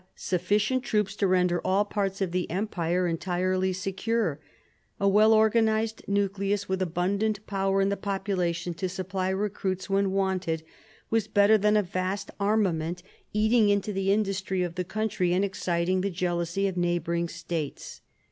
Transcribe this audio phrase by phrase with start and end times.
[0.17, 4.39] ufficient troops to render all parts of the Empire entirely secure;
[4.99, 10.09] a well organised nucleus, with abundant power in the popula tion to supply recruits when
[10.09, 10.63] wanted,
[11.11, 16.01] was better than a vast armament eating into the industry of the country and exciting
[16.01, 18.01] the jealousy of neighbouring states.